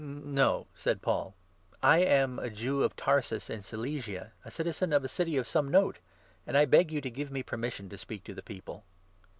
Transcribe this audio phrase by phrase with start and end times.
[0.03, 1.35] "No," said Paul,"
[1.83, 5.45] I am a Jew of Tarsus in Cilicia, a citizen 39 of a city of
[5.45, 5.99] some note;
[6.47, 8.83] and I beg you to give me permission to speak to the people."